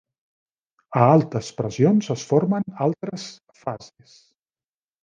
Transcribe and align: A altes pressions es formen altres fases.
A 1.01 1.03
altes 1.17 1.51
pressions 1.59 2.09
es 2.17 2.27
formen 2.33 2.67
altres 2.89 3.31
fases. 3.63 4.19